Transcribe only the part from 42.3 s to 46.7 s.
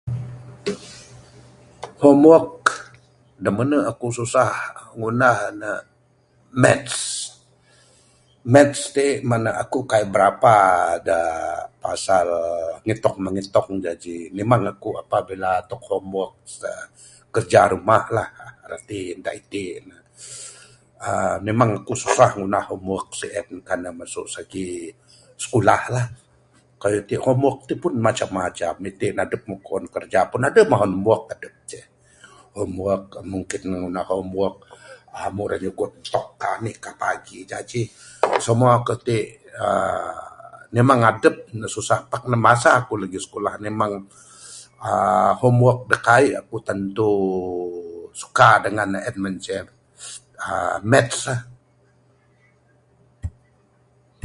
masa aku lagi sikulah memang, aaa.., homework da kai aku